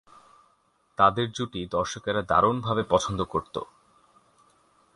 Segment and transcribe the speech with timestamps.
[0.97, 3.61] তাঁদের জুটি দর্শকেরা দারুণভাবে পছন্দ করতো।